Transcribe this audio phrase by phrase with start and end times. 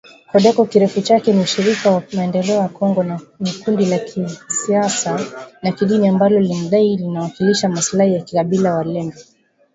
[0.31, 3.03] CODECO kirefu chake ni Ushirika kwa Maendeleo ya Kongo
[3.39, 5.19] ni kundi la kisiasa
[5.61, 9.17] na kidini ambalo linadai linawakilisha maslahi ya kabila la walendu